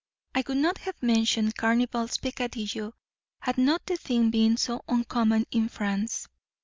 I 0.33 0.43
would 0.47 0.57
not 0.57 0.79
have 0.79 0.99
mentioned 1.03 1.57
Carnival's 1.57 2.17
peccadillo 2.17 2.93
had 3.41 3.59
not 3.59 3.85
the 3.85 3.97
thing 3.97 4.31
been 4.31 4.57
so 4.57 4.81
uncommon 4.87 5.45
in 5.51 5.69
France. 5.69 6.27